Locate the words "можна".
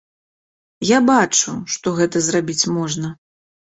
2.79-3.07